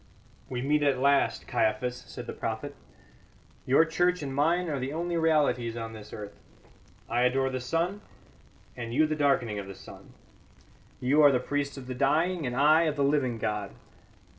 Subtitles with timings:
[0.49, 2.73] "We meet at last, Caiaphas," said the prophet.
[3.67, 6.39] "Your church and mine are the only realities on this earth.
[7.07, 8.01] I adore the sun,
[8.75, 10.13] and you the darkening of the sun;
[10.99, 13.75] you are the priest of the dying and I of the living God.